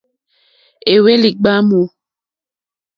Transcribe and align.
Éhwélì 0.93 1.29
ɡbǎmù. 1.37 1.81